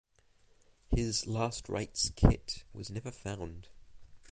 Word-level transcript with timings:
His 0.89 1.27
last 1.27 1.69
rites 1.69 2.09
kit 2.15 2.63
was 2.73 2.89
never 2.89 3.11
found. 3.11 3.67